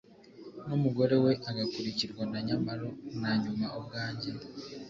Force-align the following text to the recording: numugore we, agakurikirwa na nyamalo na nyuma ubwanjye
numugore 0.67 1.15
we, 1.23 1.31
agakurikirwa 1.49 2.23
na 2.31 2.39
nyamalo 2.47 2.89
na 3.21 3.31
nyuma 3.41 3.65
ubwanjye 3.79 4.31